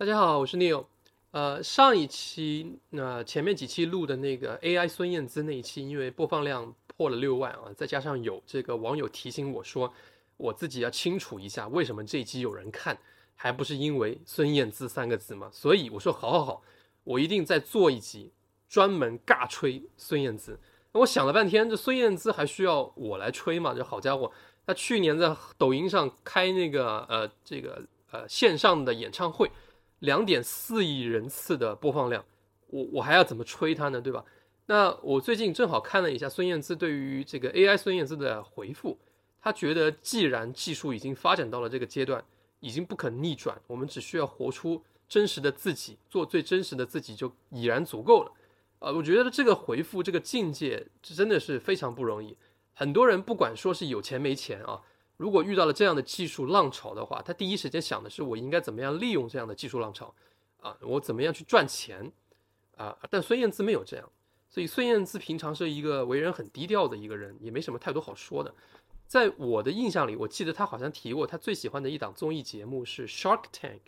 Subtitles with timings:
[0.00, 0.84] 大家好，我是 Neil。
[1.32, 9.92] 呃，上一期那前面几期录的那个 AI 孙燕姿那一期，因为播放量破了六万啊，再加上有这个网友提醒我说，
[10.36, 12.96] 我自己要清楚一下为什么这一期有人看，
[13.34, 15.50] 还不是因为孙燕姿三个字嘛？
[15.52, 16.62] 所以我说好好好，
[17.02, 18.30] 我一定再做一集
[18.68, 20.60] 专门尬吹孙燕姿。
[20.92, 23.74] 那我想了半天，这孙燕姿还需要我来吹吗？
[23.74, 24.30] 这好家伙，
[24.64, 29.50] 他去年在抖音上开那个呃这个呃线上的演唱会。
[30.00, 32.24] 两点四亿人次的播放量，
[32.68, 34.00] 我我还要怎么吹他呢？
[34.00, 34.24] 对吧？
[34.66, 38.98] 那我最近正好看了一下孙燕姿对于这个 AI 孙燕姿的回复，
[39.40, 42.22] 他觉得既然技术已经发展到了这个阶段，
[42.60, 48.32] 已经不可逆转，我们只需要活出真实的自己，做最真实的自己就已然足够了。
[48.78, 52.36] 啊，我觉得这个回复这个境界真的是非常不容易。
[52.74, 54.82] 很多人不管说是有钱没钱啊。
[55.18, 60.14] 如果遇到了这样的技术浪潮的话，他第一时间想的是我应该怎么样利用这样的技术浪潮，
[60.60, 62.12] 啊，我怎么样去赚钱，
[62.76, 64.08] 啊，但孙燕姿没有这样，
[64.48, 68.54] 所以孙燕姿平常是一个为人很低调的一个人，也没什么太多好说的。
[69.08, 73.80] 在我的印象里，我记得他好像提过他最喜欢的一档综艺节目是 Shark Tank，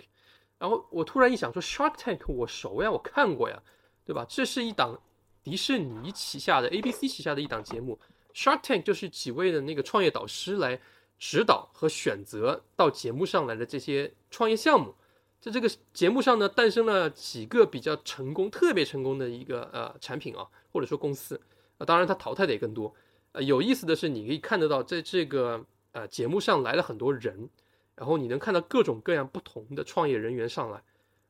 [0.58, 3.62] 然后我突然一想说 Shark Tank 我熟呀，我看过呀，
[4.04, 4.26] 对吧？
[4.28, 5.00] 这是一档
[5.44, 8.00] 迪士尼旗下的 ABC 旗下的一档节目
[8.34, 10.80] ，Shark Tank 就是几位的那个创业导师来。
[11.20, 14.94] 指导和选择到节目上来的这些创业项目，
[15.38, 21.38] 在这个节目上呢，诞生了几个比较成功、特别成功的一个呃产品啊，或者说公司
[21.76, 22.92] 啊，当然它淘汰的也更多。
[23.32, 25.62] 呃，有意思的是，你可以看得到，在这个
[25.92, 27.50] 呃节目上来了很多人，
[27.94, 30.82] 然后你能看到各种各样不同的创业人员上来，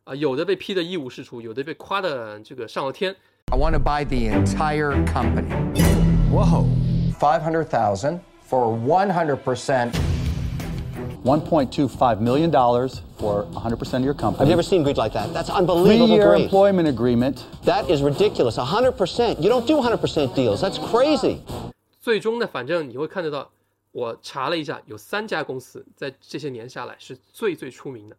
[0.05, 3.15] 啊，有的被批的一无是处，有的被夸的这个上了天。
[3.53, 5.51] I want to buy the entire company.
[6.31, 6.65] Whoa,
[7.19, 8.21] five hundred thousand.
[8.50, 9.92] for 100%.
[11.24, 12.52] $1.25 million
[13.18, 14.44] for 100% of your company.
[14.44, 15.34] I've never seen greed like that.
[15.34, 16.44] That's unbelievable Three-year greed.
[16.44, 17.44] employment agreement.
[17.64, 18.58] That is ridiculous.
[18.58, 19.42] 100%.
[19.42, 20.62] You don't do 100% deals.
[20.62, 21.40] That's crazy.
[22.00, 23.50] 最终呢，反正你会看得到，
[23.92, 28.16] 我查了一下，有三家公司在这些年下来是最最出名的，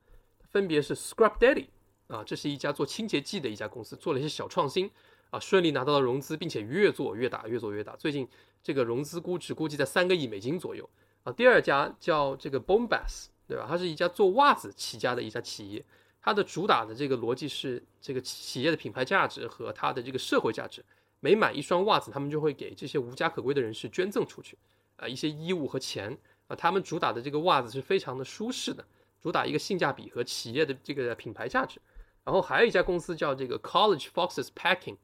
[0.50, 1.66] 分别是 Scrub Daddy
[2.08, 4.90] 啊，这是一家做清洁剂的一家公司，做了一些小创新
[5.31, 7.95] 啊，顺利拿到了融资，并且越做越大，越做越大。
[7.95, 8.27] 最近
[8.61, 10.87] 这个融资估值估计在三个亿美金左右
[11.23, 11.31] 啊。
[11.33, 13.65] 第二家叫这个 Bombas，对吧？
[13.67, 15.83] 它是一家做袜子起家的一家企业，
[16.21, 20.83] 它的主打的这个逻辑是这个企业的品牌价值和它的这个社会价值。
[21.21, 24.57] 每买一双袜子，他们就会给这些无家可归的人士捐赠出去
[24.97, 26.17] 啊，一些衣物和钱
[26.47, 26.55] 啊。
[26.55, 28.83] 他们主打的这个袜子是非常的舒适的，
[29.21, 31.79] 主打一个性价比和企业的这个品牌价值。
[32.23, 34.97] 然后还有一家公司叫这个 College Foxes Packing，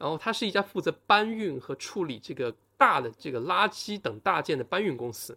[0.00, 2.52] 然后它是一家负责搬运和处理这个。
[2.80, 5.36] 大的这个垃圾等大件的搬运公司，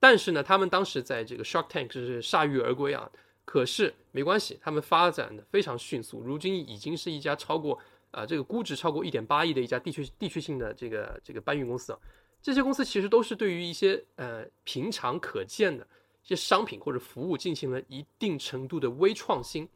[0.00, 3.08] 但是呢，他们当时在这个 Shark Tank 是铩羽而归啊。
[3.44, 7.78] 可是没关系，他们发展的非常迅速，如今已经是一家超过
[8.10, 11.98] 啊这个估值超过一点八亿的一家地区地区性的这个这个搬运公司啊。
[12.42, 15.86] 这些公司其实都是对于一些呃平常可见的
[16.24, 19.68] 一些商品或者服务进行了一定程度的微创新，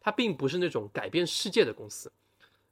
[0.00, 2.12] 它并不是那种改变世界的公司。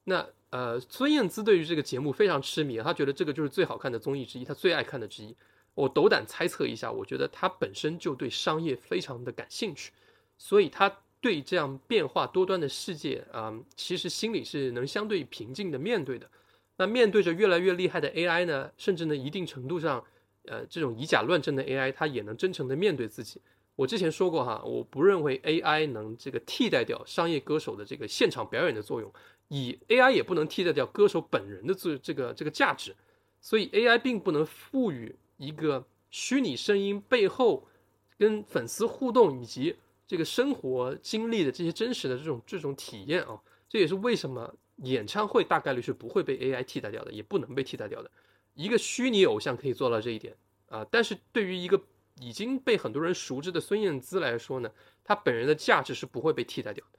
[0.04, 5.34] 那呃，孙燕姿对于这个节目非常痴迷，她觉得这个就是最好看的综艺之一，她最爱看的之一。
[5.75, 9.91] 我斗胆猜测一下，我觉得她本身就对商业非常的感兴趣，
[10.38, 16.31] 所以她对这样变化多端的世界啊，其实心里是能相对平静的面对的。
[16.76, 20.04] 那面对着越来越厉害的 AI 呢，甚至呢一定程度上，
[20.44, 23.41] 呃，这种以假乱真的 AI，它也能真诚的面对自己。
[23.77, 29.12] 我之前说过哈，我不认为 AI 能这个替代掉商业歌手的这个现场表演的作用。
[29.49, 32.97] 以 AI 也不能替代掉歌手本人的这这个这个价值，
[33.43, 37.69] 所以 AI 并不能赋予一个虚拟声音背后
[38.19, 39.77] 跟粉丝互动以及
[40.07, 48.11] 这个生活经历的这些真实的这种这种体验啊，这也是为什么演唱会大概率是不会被 AI 替代掉的，也不能被替代掉的。
[48.55, 50.34] 一个虚拟偶像可以做到这一点
[50.71, 51.81] 啊，但是对于一个
[52.21, 54.71] 已经被很多人熟知的孙燕姿来说呢，
[55.03, 56.99] 她本人的价值是不会被替代掉的。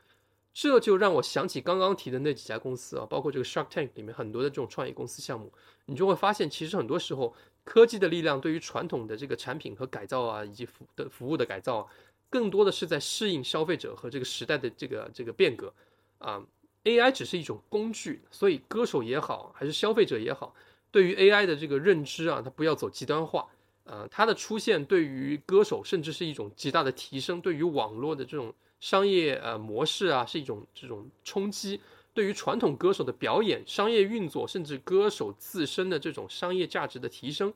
[0.53, 5.51] 这就让我想起刚刚提的那几家公司啊，包括这个 Shark Tank 里面很多的这种创业公司项目，
[5.85, 7.35] 你就会发现，其实很多时候
[7.65, 11.87] 科技的力量对于传统的这个产品和改造啊，以及服的服务的改造，啊
[12.29, 15.73] 更多的是在适应消费者和这个时代的这个这个变革
[16.19, 16.41] 啊。
[16.85, 20.53] AI 只是一种工具，所以歌手也好，还是消费者也好，
[20.91, 23.47] 对于 AI 的这个认知啊，它不要走极端化
[23.85, 24.07] 呃。
[24.09, 28.53] 它的出现对于歌手甚至是一种极大的提升，对于网络的这种。
[28.81, 31.79] 商业呃模式啊，是一种这种冲击，
[32.13, 37.51] 对于传统歌手的表演、商业运作，甚至歌手自身的这种商业价值的提升，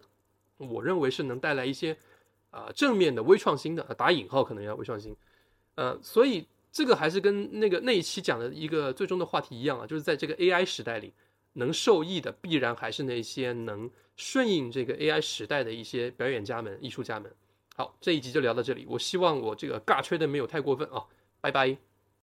[0.58, 1.96] 我认为是能带来一些
[2.50, 5.16] 啊正面的微创新的，打引号可能要微创新，
[5.76, 11.14] 呃，所以这个还是跟那个那一期讲的一个最终的话题一样啊，就是在这个 AI 时代里，
[11.54, 17.34] 能受益的必然还是那些能顺应这个 AI 时代的一些表演家们、艺术家们。
[17.76, 18.86] 好，这一集就聊到这里。
[18.90, 21.06] 我希望我这个尬吹的没有太过分啊，
[21.42, 21.89] 拜拜。